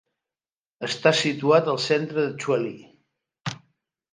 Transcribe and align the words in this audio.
Està 0.87 1.11
situat 1.19 1.69
al 1.75 1.79
centre 1.85 2.25
de 2.29 2.33
Tralee. 2.45 3.57